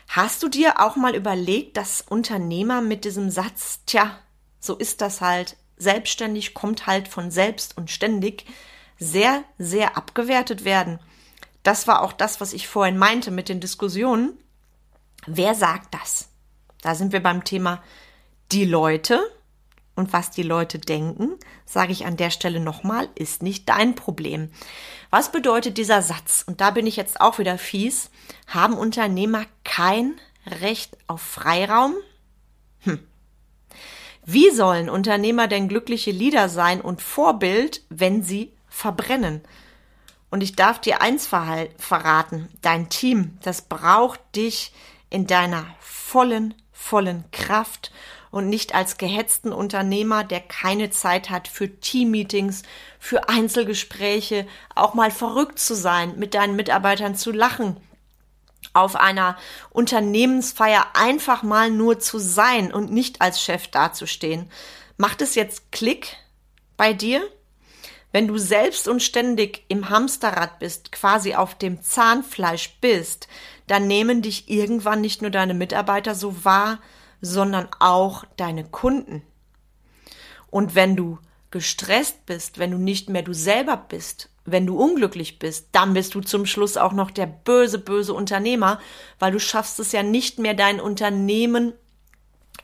Hast 0.09 0.42
du 0.42 0.49
dir 0.49 0.80
auch 0.80 0.97
mal 0.97 1.14
überlegt, 1.14 1.76
dass 1.76 2.02
Unternehmer 2.02 2.80
mit 2.80 3.04
diesem 3.04 3.30
Satz, 3.30 3.80
tja, 3.87 4.18
so 4.59 4.75
ist 4.75 5.00
das 5.00 5.20
halt, 5.20 5.56
selbstständig 5.80 6.54
kommt 6.54 6.87
halt 6.87 7.08
von 7.08 7.30
selbst 7.30 7.76
und 7.76 7.90
ständig, 7.90 8.44
sehr, 8.99 9.42
sehr 9.58 9.96
abgewertet 9.96 10.64
werden? 10.64 11.00
Das 11.62 11.87
war 11.87 12.02
auch 12.02 12.12
das, 12.12 12.40
was 12.40 12.52
ich 12.52 12.68
vorhin 12.68 12.99
meinte 12.99 13.30
mit 13.30 13.49
den 13.49 13.60
Diskussionen. 13.60 14.38
Wer 15.26 15.54
sagt 15.54 15.94
das? 15.94 16.28
Da 16.82 16.94
sind 16.94 17.12
wir 17.12 17.22
beim 17.22 17.44
Thema 17.44 17.82
die 18.52 18.64
Leute 18.64 19.20
und 19.94 20.12
was 20.12 20.30
die 20.30 20.42
Leute 20.42 20.78
denken, 20.78 21.37
sage 21.66 21.92
ich 21.92 22.06
an 22.06 22.16
der 22.16 22.30
Stelle 22.30 22.60
nochmal, 22.60 23.08
ist 23.14 23.42
nicht 23.42 23.68
dein 23.68 23.94
Problem. 23.94 24.50
Was 25.10 25.30
bedeutet 25.30 25.76
dieser 25.76 26.00
Satz? 26.00 26.42
Und 26.46 26.60
da 26.60 26.70
bin 26.70 26.87
ich 26.87 26.96
jetzt 26.96 27.20
auch 27.20 27.38
wieder 27.38 27.58
fies. 27.58 28.10
Haben 28.46 28.78
Unternehmer 28.78 29.44
kein 29.64 30.18
Recht 30.46 30.96
auf 31.06 31.20
Freiraum? 31.20 31.94
Hm. 32.80 32.99
Wie 34.32 34.50
sollen 34.50 34.88
Unternehmer 34.88 35.49
denn 35.49 35.66
glückliche 35.66 36.12
Leader 36.12 36.49
sein 36.49 36.80
und 36.80 37.02
Vorbild, 37.02 37.82
wenn 37.88 38.22
sie 38.22 38.52
verbrennen? 38.68 39.40
Und 40.30 40.44
ich 40.44 40.54
darf 40.54 40.80
dir 40.80 41.02
eins 41.02 41.26
verraten, 41.26 42.49
dein 42.62 42.88
Team, 42.88 43.38
das 43.42 43.62
braucht 43.62 44.20
dich 44.37 44.72
in 45.08 45.26
deiner 45.26 45.66
vollen, 45.80 46.54
vollen 46.70 47.25
Kraft 47.32 47.90
und 48.30 48.49
nicht 48.49 48.72
als 48.72 48.99
gehetzten 48.99 49.52
Unternehmer, 49.52 50.22
der 50.22 50.38
keine 50.38 50.90
Zeit 50.90 51.28
hat 51.28 51.49
für 51.49 51.80
Teammeetings, 51.80 52.62
für 53.00 53.28
Einzelgespräche, 53.28 54.46
auch 54.76 54.94
mal 54.94 55.10
verrückt 55.10 55.58
zu 55.58 55.75
sein, 55.75 56.16
mit 56.20 56.34
deinen 56.34 56.54
Mitarbeitern 56.54 57.16
zu 57.16 57.32
lachen, 57.32 57.78
auf 58.72 58.96
einer 58.96 59.36
Unternehmensfeier 59.70 60.86
einfach 60.94 61.42
mal 61.42 61.70
nur 61.70 61.98
zu 61.98 62.18
sein 62.18 62.72
und 62.72 62.90
nicht 62.90 63.20
als 63.20 63.42
Chef 63.42 63.68
dazustehen. 63.68 64.50
Macht 64.96 65.22
es 65.22 65.34
jetzt 65.34 65.72
Klick 65.72 66.16
bei 66.76 66.92
dir? 66.92 67.22
Wenn 68.12 68.26
du 68.26 68.38
selbst 68.38 68.88
und 68.88 69.02
ständig 69.02 69.64
im 69.68 69.88
Hamsterrad 69.88 70.58
bist, 70.58 70.90
quasi 70.90 71.34
auf 71.34 71.54
dem 71.54 71.80
Zahnfleisch 71.82 72.78
bist, 72.80 73.28
dann 73.66 73.86
nehmen 73.86 74.20
dich 74.20 74.50
irgendwann 74.50 75.00
nicht 75.00 75.22
nur 75.22 75.30
deine 75.30 75.54
Mitarbeiter 75.54 76.14
so 76.16 76.44
wahr, 76.44 76.80
sondern 77.20 77.68
auch 77.78 78.24
deine 78.36 78.64
Kunden. 78.64 79.22
Und 80.50 80.74
wenn 80.74 80.96
du 80.96 81.18
gestresst 81.50 82.26
bist, 82.26 82.58
wenn 82.58 82.72
du 82.72 82.78
nicht 82.78 83.08
mehr 83.08 83.22
du 83.22 83.32
selber 83.32 83.76
bist, 83.76 84.29
wenn 84.44 84.66
du 84.66 84.76
unglücklich 84.76 85.38
bist, 85.38 85.68
dann 85.73 85.94
bist 85.94 86.14
du 86.14 86.20
zum 86.20 86.47
Schluss 86.47 86.76
auch 86.76 86.92
noch 86.92 87.11
der 87.11 87.26
böse, 87.26 87.78
böse 87.78 88.14
Unternehmer, 88.14 88.80
weil 89.18 89.32
du 89.32 89.38
schaffst 89.40 89.78
es 89.80 89.92
ja 89.92 90.02
nicht 90.02 90.38
mehr, 90.38 90.54
dein 90.54 90.80
Unternehmen 90.80 91.73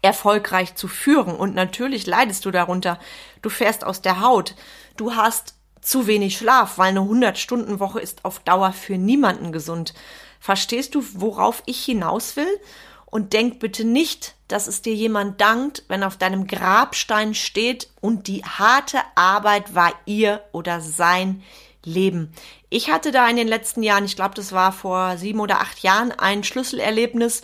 erfolgreich 0.02 0.74
zu 0.74 0.88
führen. 0.88 1.36
Und 1.36 1.54
natürlich 1.54 2.06
leidest 2.06 2.44
du 2.44 2.50
darunter. 2.50 2.98
Du 3.42 3.50
fährst 3.50 3.84
aus 3.84 4.02
der 4.02 4.20
Haut. 4.20 4.54
Du 4.96 5.14
hast 5.14 5.54
zu 5.80 6.06
wenig 6.06 6.36
Schlaf, 6.36 6.78
weil 6.78 6.88
eine 6.88 7.00
100-Stunden-Woche 7.00 8.00
ist 8.00 8.24
auf 8.24 8.40
Dauer 8.40 8.72
für 8.72 8.98
niemanden 8.98 9.52
gesund. 9.52 9.94
Verstehst 10.40 10.94
du, 10.94 11.04
worauf 11.14 11.62
ich 11.66 11.84
hinaus 11.84 12.36
will? 12.36 12.60
Und 13.06 13.32
denk 13.32 13.60
bitte 13.60 13.84
nicht, 13.84 14.35
dass 14.48 14.66
es 14.66 14.82
dir 14.82 14.94
jemand 14.94 15.40
dankt, 15.40 15.84
wenn 15.88 16.02
auf 16.02 16.16
deinem 16.16 16.46
Grabstein 16.46 17.34
steht 17.34 17.88
und 18.00 18.28
die 18.28 18.44
harte 18.44 18.98
Arbeit 19.14 19.74
war 19.74 19.92
ihr 20.04 20.42
oder 20.52 20.80
sein 20.80 21.42
Leben. 21.84 22.32
Ich 22.68 22.90
hatte 22.90 23.12
da 23.12 23.28
in 23.28 23.36
den 23.36 23.48
letzten 23.48 23.82
Jahren, 23.82 24.04
ich 24.04 24.16
glaube, 24.16 24.34
das 24.34 24.52
war 24.52 24.72
vor 24.72 25.16
sieben 25.16 25.40
oder 25.40 25.60
acht 25.60 25.80
Jahren, 25.80 26.12
ein 26.12 26.44
Schlüsselerlebnis. 26.44 27.42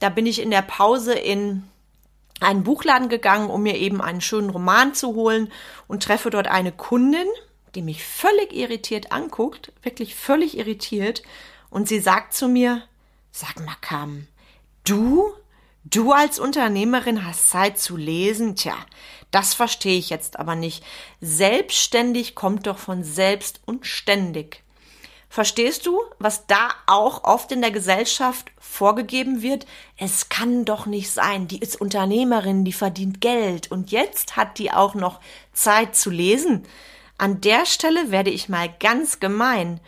Da 0.00 0.08
bin 0.08 0.26
ich 0.26 0.40
in 0.40 0.50
der 0.50 0.62
Pause 0.62 1.14
in 1.14 1.64
einen 2.40 2.62
Buchladen 2.62 3.08
gegangen, 3.08 3.50
um 3.50 3.62
mir 3.62 3.76
eben 3.76 4.00
einen 4.00 4.20
schönen 4.20 4.50
Roman 4.50 4.94
zu 4.94 5.14
holen 5.14 5.52
und 5.86 6.02
treffe 6.02 6.30
dort 6.30 6.46
eine 6.46 6.72
Kundin, 6.72 7.26
die 7.74 7.82
mich 7.82 8.04
völlig 8.04 8.52
irritiert 8.52 9.12
anguckt, 9.12 9.72
wirklich 9.82 10.14
völlig 10.14 10.56
irritiert. 10.56 11.22
Und 11.70 11.88
sie 11.88 12.00
sagt 12.00 12.34
zu 12.34 12.48
mir, 12.48 12.82
sag 13.32 13.58
mal, 13.64 13.76
Kam, 13.80 14.26
du 14.84 15.32
Du 15.90 16.12
als 16.12 16.38
Unternehmerin 16.38 17.24
hast 17.24 17.48
Zeit 17.48 17.78
zu 17.78 17.96
lesen? 17.96 18.56
Tja, 18.56 18.74
das 19.30 19.54
verstehe 19.54 19.98
ich 19.98 20.10
jetzt 20.10 20.38
aber 20.38 20.54
nicht. 20.54 20.84
Selbstständig 21.22 22.34
kommt 22.34 22.66
doch 22.66 22.76
von 22.76 23.04
selbst 23.04 23.60
und 23.64 23.86
ständig. 23.86 24.62
Verstehst 25.30 25.86
du, 25.86 25.98
was 26.18 26.46
da 26.46 26.70
auch 26.86 27.24
oft 27.24 27.52
in 27.52 27.62
der 27.62 27.70
Gesellschaft 27.70 28.50
vorgegeben 28.58 29.40
wird? 29.40 29.66
Es 29.96 30.28
kann 30.28 30.66
doch 30.66 30.84
nicht 30.84 31.10
sein, 31.10 31.48
die 31.48 31.58
ist 31.58 31.80
Unternehmerin, 31.80 32.66
die 32.66 32.72
verdient 32.74 33.22
Geld 33.22 33.70
und 33.70 33.90
jetzt 33.90 34.36
hat 34.36 34.58
die 34.58 34.70
auch 34.70 34.94
noch 34.94 35.20
Zeit 35.54 35.96
zu 35.96 36.10
lesen. 36.10 36.64
An 37.16 37.40
der 37.40 37.64
Stelle 37.64 38.10
werde 38.10 38.30
ich 38.30 38.50
mal 38.50 38.68
ganz 38.78 39.20
gemein. 39.20 39.80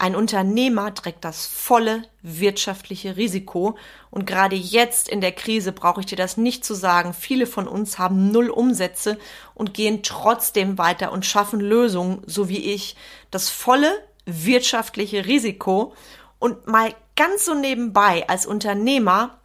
Ein 0.00 0.14
Unternehmer 0.14 0.94
trägt 0.94 1.24
das 1.24 1.46
volle 1.46 2.02
wirtschaftliche 2.22 3.16
Risiko. 3.16 3.76
Und 4.10 4.26
gerade 4.26 4.54
jetzt 4.54 5.08
in 5.08 5.20
der 5.20 5.32
Krise 5.32 5.72
brauche 5.72 6.00
ich 6.00 6.06
dir 6.06 6.16
das 6.16 6.36
nicht 6.36 6.64
zu 6.64 6.74
sagen. 6.74 7.12
Viele 7.12 7.46
von 7.46 7.66
uns 7.66 7.98
haben 7.98 8.30
null 8.30 8.48
Umsätze 8.48 9.18
und 9.54 9.74
gehen 9.74 10.04
trotzdem 10.04 10.78
weiter 10.78 11.10
und 11.10 11.26
schaffen 11.26 11.58
Lösungen, 11.58 12.22
so 12.26 12.48
wie 12.48 12.72
ich. 12.74 12.94
Das 13.32 13.50
volle 13.50 13.90
wirtschaftliche 14.24 15.26
Risiko. 15.26 15.94
Und 16.38 16.68
mal 16.68 16.94
ganz 17.16 17.44
so 17.44 17.54
nebenbei 17.54 18.28
als 18.28 18.46
Unternehmer 18.46 19.38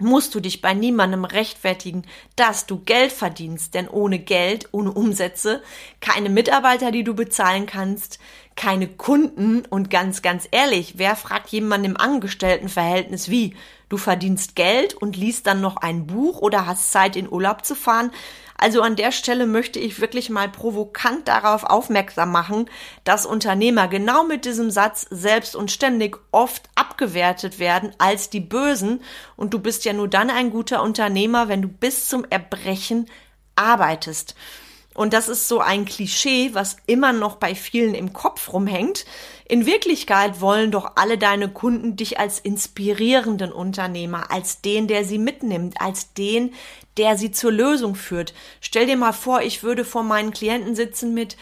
musst 0.00 0.34
du 0.34 0.40
dich 0.40 0.60
bei 0.60 0.74
niemandem 0.74 1.24
rechtfertigen, 1.24 2.04
dass 2.36 2.66
du 2.66 2.80
Geld 2.80 3.12
verdienst, 3.12 3.74
denn 3.74 3.88
ohne 3.88 4.18
Geld, 4.18 4.68
ohne 4.72 4.92
Umsätze, 4.92 5.62
keine 6.00 6.30
Mitarbeiter, 6.30 6.90
die 6.90 7.04
du 7.04 7.14
bezahlen 7.14 7.66
kannst, 7.66 8.18
keine 8.60 8.88
Kunden 8.88 9.62
und 9.70 9.88
ganz, 9.88 10.20
ganz 10.20 10.46
ehrlich, 10.50 10.98
wer 10.98 11.16
fragt 11.16 11.48
jemanden 11.48 11.92
im 11.92 11.96
Angestelltenverhältnis 11.96 13.30
wie? 13.30 13.56
Du 13.88 13.96
verdienst 13.96 14.54
Geld 14.54 14.92
und 14.92 15.16
liest 15.16 15.46
dann 15.46 15.62
noch 15.62 15.78
ein 15.78 16.06
Buch 16.06 16.42
oder 16.42 16.66
hast 16.66 16.92
Zeit 16.92 17.16
in 17.16 17.32
Urlaub 17.32 17.64
zu 17.64 17.74
fahren? 17.74 18.10
Also 18.58 18.82
an 18.82 18.96
der 18.96 19.12
Stelle 19.12 19.46
möchte 19.46 19.78
ich 19.78 20.02
wirklich 20.02 20.28
mal 20.28 20.46
provokant 20.46 21.26
darauf 21.26 21.64
aufmerksam 21.64 22.32
machen, 22.32 22.68
dass 23.04 23.24
Unternehmer 23.24 23.88
genau 23.88 24.24
mit 24.24 24.44
diesem 24.44 24.70
Satz 24.70 25.06
selbst 25.08 25.56
und 25.56 25.70
ständig 25.70 26.18
oft 26.30 26.68
abgewertet 26.74 27.60
werden 27.60 27.94
als 27.96 28.28
die 28.28 28.40
Bösen 28.40 29.00
und 29.36 29.54
du 29.54 29.58
bist 29.58 29.86
ja 29.86 29.94
nur 29.94 30.08
dann 30.08 30.28
ein 30.28 30.50
guter 30.50 30.82
Unternehmer, 30.82 31.48
wenn 31.48 31.62
du 31.62 31.68
bis 31.68 32.10
zum 32.10 32.26
Erbrechen 32.28 33.06
arbeitest. 33.56 34.34
Und 35.00 35.14
das 35.14 35.30
ist 35.30 35.48
so 35.48 35.60
ein 35.60 35.86
Klischee, 35.86 36.50
was 36.52 36.76
immer 36.84 37.14
noch 37.14 37.36
bei 37.36 37.54
vielen 37.54 37.94
im 37.94 38.12
Kopf 38.12 38.52
rumhängt. 38.52 39.06
In 39.48 39.64
Wirklichkeit 39.64 40.42
wollen 40.42 40.70
doch 40.70 40.92
alle 40.96 41.16
deine 41.16 41.48
Kunden 41.48 41.96
dich 41.96 42.20
als 42.20 42.38
inspirierenden 42.38 43.50
Unternehmer, 43.50 44.30
als 44.30 44.60
den, 44.60 44.88
der 44.88 45.06
sie 45.06 45.16
mitnimmt, 45.16 45.80
als 45.80 46.12
den, 46.12 46.52
der 46.98 47.16
sie 47.16 47.32
zur 47.32 47.50
Lösung 47.50 47.94
führt. 47.94 48.34
Stell 48.60 48.84
dir 48.84 48.98
mal 48.98 49.14
vor, 49.14 49.40
ich 49.40 49.62
würde 49.62 49.86
vor 49.86 50.02
meinen 50.02 50.32
Klienten 50.32 50.74
sitzen 50.74 51.14
mit 51.14 51.38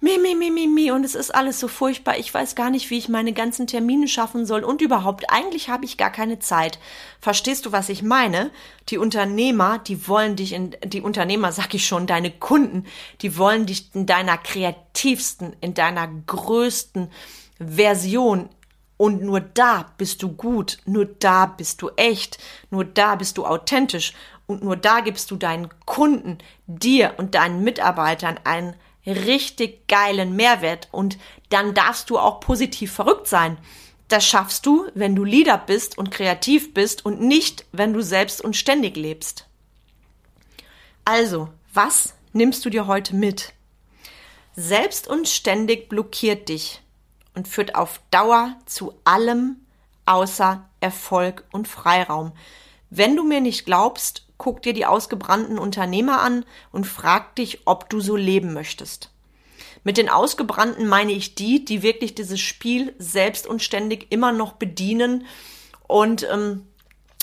mi, 0.00 0.18
mi, 0.18 0.34
mi, 0.34 0.50
mi, 0.50 0.66
mi, 0.66 0.90
und 0.90 1.04
es 1.04 1.14
ist 1.14 1.34
alles 1.34 1.58
so 1.58 1.68
furchtbar. 1.68 2.18
Ich 2.18 2.32
weiß 2.32 2.54
gar 2.54 2.70
nicht, 2.70 2.90
wie 2.90 2.98
ich 2.98 3.08
meine 3.08 3.32
ganzen 3.32 3.66
Termine 3.66 4.06
schaffen 4.08 4.44
soll 4.44 4.62
und 4.62 4.82
überhaupt, 4.82 5.30
eigentlich 5.30 5.68
habe 5.68 5.84
ich 5.84 5.96
gar 5.96 6.10
keine 6.10 6.38
Zeit. 6.38 6.78
Verstehst 7.20 7.64
du, 7.66 7.72
was 7.72 7.88
ich 7.88 8.02
meine? 8.02 8.50
Die 8.90 8.98
Unternehmer, 8.98 9.78
die 9.78 10.06
wollen 10.06 10.36
dich 10.36 10.52
in, 10.52 10.76
die 10.84 11.00
Unternehmer, 11.00 11.52
sag 11.52 11.72
ich 11.74 11.86
schon, 11.86 12.06
deine 12.06 12.30
Kunden, 12.30 12.84
die 13.22 13.38
wollen 13.38 13.66
dich 13.66 13.94
in 13.94 14.06
deiner 14.06 14.36
kreativsten, 14.36 15.56
in 15.60 15.74
deiner 15.74 16.08
größten 16.26 17.10
Version 17.58 18.50
und 18.96 19.22
nur 19.22 19.40
da 19.40 19.92
bist 19.98 20.22
du 20.22 20.32
gut, 20.32 20.78
nur 20.86 21.06
da 21.06 21.46
bist 21.46 21.82
du 21.82 21.90
echt, 21.96 22.38
nur 22.70 22.84
da 22.84 23.16
bist 23.16 23.38
du 23.38 23.44
authentisch 23.44 24.12
und 24.46 24.62
nur 24.62 24.76
da 24.76 25.00
gibst 25.00 25.30
du 25.30 25.36
deinen 25.36 25.68
Kunden, 25.84 26.38
dir 26.66 27.14
und 27.16 27.34
deinen 27.34 27.64
Mitarbeitern 27.64 28.38
einen 28.44 28.76
richtig 29.06 29.86
geilen 29.88 30.36
Mehrwert 30.36 30.88
und 30.90 31.18
dann 31.50 31.74
darfst 31.74 32.10
du 32.10 32.18
auch 32.18 32.40
positiv 32.40 32.92
verrückt 32.92 33.28
sein. 33.28 33.58
Das 34.08 34.26
schaffst 34.26 34.66
du, 34.66 34.86
wenn 34.94 35.16
du 35.16 35.24
Leader 35.24 35.58
bist 35.58 35.98
und 35.98 36.10
kreativ 36.10 36.74
bist 36.74 37.04
und 37.04 37.20
nicht, 37.20 37.64
wenn 37.72 37.92
du 37.92 38.02
selbst 38.02 38.40
und 38.40 38.56
ständig 38.56 38.96
lebst. 38.96 39.46
Also, 41.04 41.48
was 41.72 42.14
nimmst 42.32 42.64
du 42.64 42.70
dir 42.70 42.86
heute 42.86 43.14
mit? 43.14 43.52
Selbst 44.56 45.08
und 45.08 45.28
ständig 45.28 45.88
blockiert 45.88 46.48
dich 46.48 46.80
und 47.34 47.48
führt 47.48 47.74
auf 47.74 48.00
Dauer 48.10 48.56
zu 48.66 48.94
allem 49.04 49.56
außer 50.06 50.68
Erfolg 50.80 51.44
und 51.52 51.66
Freiraum. 51.66 52.32
Wenn 52.90 53.16
du 53.16 53.24
mir 53.24 53.40
nicht 53.40 53.64
glaubst, 53.64 54.23
guck 54.38 54.62
dir 54.62 54.72
die 54.72 54.86
ausgebrannten 54.86 55.58
Unternehmer 55.58 56.20
an 56.20 56.44
und 56.72 56.86
frag 56.86 57.36
dich, 57.36 57.60
ob 57.66 57.88
du 57.90 58.00
so 58.00 58.16
leben 58.16 58.52
möchtest. 58.52 59.10
Mit 59.84 59.98
den 59.98 60.08
Ausgebrannten 60.08 60.86
meine 60.86 61.12
ich 61.12 61.34
die, 61.34 61.64
die 61.64 61.82
wirklich 61.82 62.14
dieses 62.14 62.40
Spiel 62.40 62.94
selbst 62.98 63.46
und 63.46 63.62
ständig 63.62 64.10
immer 64.10 64.32
noch 64.32 64.54
bedienen 64.54 65.26
und 65.86 66.26
ähm, 66.30 66.66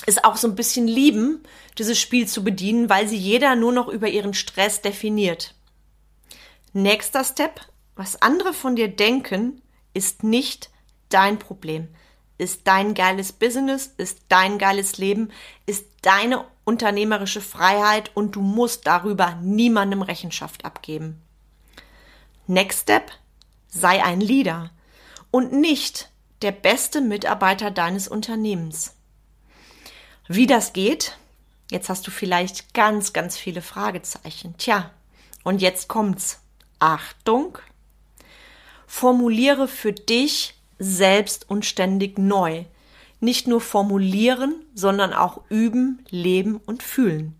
es 0.06 0.22
auch 0.22 0.36
so 0.36 0.48
ein 0.48 0.54
bisschen 0.54 0.86
lieben, 0.86 1.42
dieses 1.78 1.98
Spiel 1.98 2.26
zu 2.26 2.44
bedienen, 2.44 2.88
weil 2.88 3.08
sie 3.08 3.16
jeder 3.16 3.56
nur 3.56 3.72
noch 3.72 3.88
über 3.88 4.08
ihren 4.08 4.34
Stress 4.34 4.80
definiert. 4.80 5.54
Nächster 6.72 7.24
Step, 7.24 7.60
was 7.96 8.22
andere 8.22 8.52
von 8.52 8.76
dir 8.76 8.88
denken, 8.88 9.60
ist 9.94 10.22
nicht 10.22 10.70
dein 11.08 11.38
Problem, 11.38 11.88
ist 12.38 12.62
dein 12.64 12.94
geiles 12.94 13.32
Business, 13.32 13.92
ist 13.98 14.20
dein 14.28 14.58
geiles 14.58 14.98
Leben, 14.98 15.30
ist 15.66 15.86
deine 16.02 16.44
unternehmerische 16.64 17.40
Freiheit 17.40 18.10
und 18.14 18.36
du 18.36 18.40
musst 18.40 18.86
darüber 18.86 19.36
niemandem 19.42 20.02
Rechenschaft 20.02 20.64
abgeben. 20.64 21.20
Next 22.46 22.82
Step, 22.82 23.10
sei 23.68 24.02
ein 24.04 24.20
Leader 24.20 24.70
und 25.30 25.52
nicht 25.52 26.10
der 26.42 26.52
beste 26.52 27.00
Mitarbeiter 27.00 27.70
deines 27.70 28.08
Unternehmens. 28.08 28.94
Wie 30.28 30.46
das 30.46 30.72
geht? 30.72 31.16
Jetzt 31.70 31.88
hast 31.88 32.06
du 32.06 32.10
vielleicht 32.10 32.74
ganz, 32.74 33.12
ganz 33.12 33.36
viele 33.36 33.62
Fragezeichen. 33.62 34.54
Tja, 34.58 34.90
und 35.44 35.62
jetzt 35.62 35.88
kommt's. 35.88 36.40
Achtung! 36.78 37.58
Formuliere 38.86 39.68
für 39.68 39.92
dich 39.92 40.54
selbst 40.78 41.48
und 41.48 41.64
ständig 41.64 42.18
neu. 42.18 42.64
Nicht 43.22 43.46
nur 43.46 43.60
formulieren, 43.60 44.64
sondern 44.74 45.12
auch 45.12 45.42
üben, 45.48 46.04
leben 46.10 46.56
und 46.56 46.82
fühlen. 46.82 47.36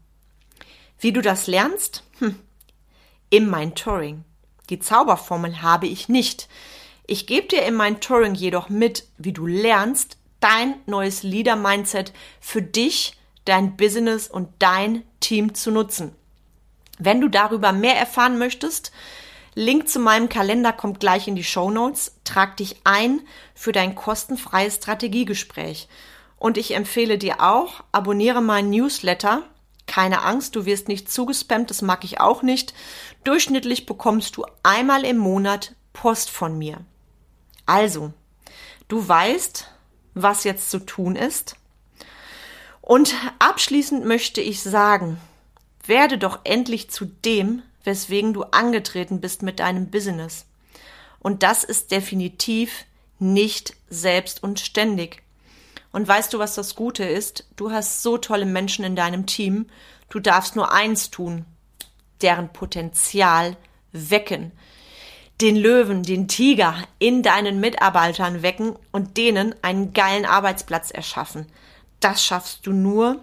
Wie 1.01 1.13
du 1.13 1.21
das 1.21 1.49
lernst? 1.49 2.05
Hm. 2.21 2.39
Im 3.31 3.51
Mentoring. 3.51 4.23
Die 4.71 4.79
Zauberformel 4.79 5.61
habe 5.61 5.89
ich 5.89 6.09
nicht. 6.09 6.49
Ich 7.09 7.27
gebe 7.27 7.49
dir 7.49 7.65
in 7.65 7.75
mein 7.75 7.99
Touring 8.01 8.37
jedoch 8.37 8.69
mit, 8.69 9.09
wie 9.19 9.33
du 9.33 9.45
lernst, 9.45 10.19
dein 10.39 10.77
neues 10.87 11.25
Leader-Mindset 11.25 12.13
für 12.41 12.63
dich, 12.63 13.17
dein 13.45 13.77
Business 13.77 14.29
und 14.29 14.51
dein 14.61 15.03
Team 15.19 15.53
zu 15.53 15.73
nutzen. 15.73 16.15
Wenn 17.01 17.21
du 17.21 17.27
darüber 17.27 17.73
mehr 17.73 17.97
erfahren 17.97 18.39
möchtest, 18.39 18.93
Link 19.55 19.89
zu 19.89 19.99
meinem 19.99 20.29
Kalender 20.29 20.73
kommt 20.73 21.01
gleich 21.01 21.29
in 21.29 21.37
die 21.37 21.45
Show 21.45 21.71
Notes. 21.71 22.17
Trag 22.25 22.57
dich 22.57 22.77
ein 22.85 23.21
für 23.55 23.73
dein 23.73 23.95
kostenfreies 23.95 24.77
Strategiegespräch. 24.77 25.89
Und 26.39 26.59
ich 26.59 26.75
empfehle 26.75 27.19
dir 27.19 27.41
auch, 27.41 27.85
abonniere 27.93 28.41
meinen 28.41 28.71
Newsletter 28.71 29.43
keine 29.87 30.23
Angst, 30.23 30.57
du 30.57 30.65
wirst 30.65 30.89
nicht 30.89 31.11
zugespammt, 31.11 31.69
das 31.69 31.83
mag 31.83 32.05
ich 32.05 32.21
auch 32.21 32.43
nicht. 32.43 32.73
Durchschnittlich 33.25 33.85
bekommst 33.85 34.37
du 34.37 34.47
einmal 34.63 35.05
im 35.05 35.19
Monat 35.19 35.75
Post 35.93 36.31
von 36.31 36.57
mir. 36.57 36.79
Also, 37.67 38.13
du 38.89 39.07
weißt, 39.07 39.69
was 40.15 40.45
jetzt 40.45 40.71
zu 40.71 40.79
tun 40.79 41.15
ist. 41.15 41.57
Und 42.81 43.15
abschließend 43.39 44.05
möchte 44.05 44.41
ich 44.41 44.63
sagen, 44.63 45.21
werde 45.85 46.17
doch 46.17 46.41
endlich 46.45 46.91
zu 46.91 47.05
dem, 47.05 47.63
weswegen 47.85 48.33
du 48.33 48.45
angetreten 48.45 49.21
bist 49.21 49.43
mit 49.43 49.61
deinem 49.61 49.91
Business. 49.91 50.47
Und 51.19 51.43
das 51.43 51.65
ist 51.65 51.91
definitiv 51.91 52.85
nicht 53.19 53.75
selbst 53.89 54.43
und 54.43 54.61
ständig. 54.61 55.23
Und 55.93 56.09
weißt 56.09 56.33
du, 56.33 56.39
was 56.39 56.55
das 56.55 56.75
Gute 56.75 57.05
ist? 57.05 57.47
Du 57.57 57.71
hast 57.71 58.03
so 58.03 58.19
tolle 58.19 58.47
Menschen 58.47 58.85
in 58.85 58.97
deinem 58.97 59.27
Team. 59.27 59.67
Du 60.09 60.19
darfst 60.19 60.57
nur 60.57 60.73
eins 60.73 61.11
tun. 61.11 61.45
Deren 62.23 62.53
Potenzial 62.53 63.57
wecken. 63.93 64.53
Den 65.41 65.57
Löwen, 65.57 66.03
den 66.03 66.29
Tiger 66.29 66.75
in 66.99 67.23
deinen 67.23 67.61
Mitarbeitern 67.61 68.43
wecken 68.43 68.77
und 68.91 69.17
denen 69.17 69.55
einen 69.63 69.93
geilen 69.93 70.25
Arbeitsplatz 70.25 70.91
erschaffen. 70.91 71.47
Das 72.01 72.25
schaffst 72.25 72.67
du 72.67 72.73
nur, 72.73 73.23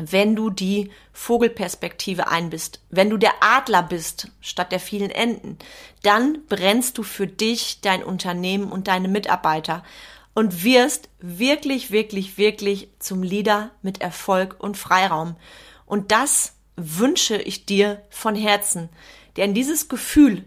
wenn 0.00 0.36
du 0.36 0.50
die 0.50 0.90
Vogelperspektive 1.12 2.28
einbist, 2.28 2.80
wenn 2.90 3.10
du 3.10 3.16
der 3.16 3.34
Adler 3.40 3.82
bist 3.82 4.28
statt 4.40 4.72
der 4.72 4.80
vielen 4.80 5.10
Enten, 5.10 5.58
dann 6.02 6.38
brennst 6.48 6.98
du 6.98 7.02
für 7.02 7.26
dich, 7.26 7.80
dein 7.80 8.02
Unternehmen 8.02 8.70
und 8.70 8.88
deine 8.88 9.08
Mitarbeiter 9.08 9.82
und 10.34 10.64
wirst 10.64 11.08
wirklich, 11.18 11.90
wirklich, 11.90 12.38
wirklich 12.38 12.88
zum 12.98 13.22
Leader 13.22 13.70
mit 13.82 14.00
Erfolg 14.00 14.56
und 14.58 14.76
Freiraum. 14.76 15.36
Und 15.86 16.12
das 16.12 16.54
wünsche 16.76 17.36
ich 17.36 17.66
dir 17.66 18.02
von 18.10 18.34
Herzen. 18.34 18.88
Denn 19.36 19.54
dieses 19.54 19.88
Gefühl, 19.88 20.44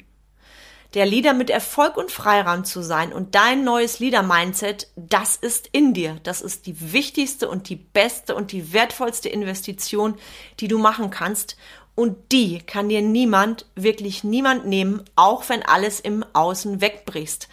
der 0.93 1.05
Leader 1.07 1.33
mit 1.33 1.49
Erfolg 1.49 1.97
und 1.97 2.11
Freiraum 2.11 2.65
zu 2.65 2.83
sein 2.83 3.13
und 3.13 3.33
dein 3.33 3.63
neues 3.63 3.99
Leader-Mindset, 3.99 4.89
das 4.95 5.35
ist 5.35 5.67
in 5.71 5.93
dir. 5.93 6.19
Das 6.23 6.41
ist 6.41 6.67
die 6.67 6.93
wichtigste 6.93 7.49
und 7.49 7.69
die 7.69 7.75
beste 7.75 8.35
und 8.35 8.51
die 8.51 8.73
wertvollste 8.73 9.29
Investition, 9.29 10.15
die 10.59 10.67
du 10.67 10.77
machen 10.77 11.09
kannst. 11.09 11.57
Und 11.95 12.31
die 12.31 12.59
kann 12.59 12.89
dir 12.89 13.01
niemand, 13.01 13.65
wirklich 13.75 14.23
niemand 14.23 14.65
nehmen, 14.65 15.03
auch 15.15 15.49
wenn 15.49 15.63
alles 15.63 15.99
im 15.99 16.23
Außen 16.33 16.81
wegbricht. 16.81 17.47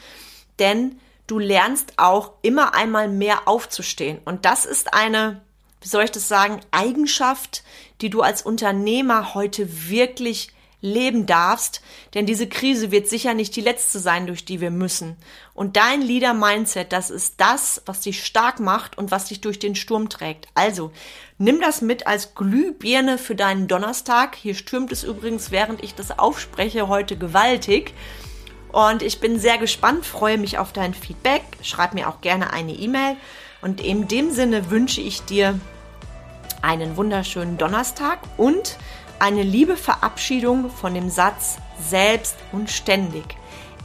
Denn 0.58 0.98
du 1.26 1.38
lernst 1.38 1.94
auch 1.96 2.32
immer 2.42 2.74
einmal 2.74 3.08
mehr 3.08 3.48
aufzustehen. 3.48 4.18
Und 4.24 4.44
das 4.44 4.66
ist 4.66 4.92
eine, 4.92 5.40
wie 5.80 5.88
soll 5.88 6.04
ich 6.04 6.10
das 6.10 6.28
sagen, 6.28 6.60
Eigenschaft, 6.72 7.62
die 8.02 8.10
du 8.10 8.20
als 8.20 8.42
Unternehmer 8.42 9.34
heute 9.34 9.88
wirklich 9.88 10.52
leben 10.80 11.26
darfst, 11.26 11.82
denn 12.14 12.26
diese 12.26 12.48
Krise 12.48 12.90
wird 12.90 13.08
sicher 13.08 13.34
nicht 13.34 13.54
die 13.56 13.60
letzte 13.60 13.98
sein, 13.98 14.26
durch 14.26 14.44
die 14.44 14.60
wir 14.60 14.70
müssen. 14.70 15.16
Und 15.54 15.76
dein 15.76 16.00
Leader-Mindset, 16.00 16.92
das 16.92 17.10
ist 17.10 17.34
das, 17.38 17.82
was 17.86 18.00
dich 18.00 18.24
stark 18.24 18.60
macht 18.60 18.96
und 18.96 19.10
was 19.10 19.26
dich 19.26 19.40
durch 19.40 19.58
den 19.58 19.74
Sturm 19.74 20.08
trägt. 20.08 20.48
Also, 20.54 20.90
nimm 21.38 21.60
das 21.60 21.82
mit 21.82 22.06
als 22.06 22.34
Glühbirne 22.34 23.18
für 23.18 23.34
deinen 23.34 23.68
Donnerstag. 23.68 24.36
Hier 24.36 24.54
stürmt 24.54 24.92
es 24.92 25.04
übrigens, 25.04 25.50
während 25.50 25.82
ich 25.84 25.94
das 25.94 26.18
aufspreche, 26.18 26.88
heute 26.88 27.16
gewaltig. 27.16 27.92
Und 28.72 29.02
ich 29.02 29.20
bin 29.20 29.38
sehr 29.38 29.58
gespannt, 29.58 30.06
freue 30.06 30.38
mich 30.38 30.58
auf 30.58 30.72
dein 30.72 30.94
Feedback. 30.94 31.42
Schreib 31.62 31.92
mir 31.92 32.08
auch 32.08 32.20
gerne 32.20 32.52
eine 32.52 32.72
E-Mail. 32.72 33.16
Und 33.62 33.80
in 33.80 34.08
dem 34.08 34.30
Sinne 34.30 34.70
wünsche 34.70 35.00
ich 35.00 35.22
dir 35.22 35.58
einen 36.62 36.96
wunderschönen 36.96 37.58
Donnerstag 37.58 38.20
und 38.36 38.76
eine 39.20 39.42
liebe 39.42 39.76
Verabschiedung 39.76 40.70
von 40.70 40.94
dem 40.94 41.10
Satz 41.10 41.58
selbst 41.78 42.36
und 42.52 42.70
ständig. 42.70 43.36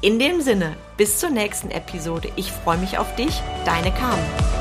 In 0.01 0.17
dem 0.17 0.41
Sinne, 0.41 0.77
bis 0.97 1.19
zur 1.19 1.29
nächsten 1.29 1.71
Episode. 1.71 2.29
Ich 2.35 2.51
freue 2.51 2.77
mich 2.77 2.97
auf 2.97 3.15
dich, 3.15 3.41
deine 3.65 3.91
Carmen. 3.91 4.54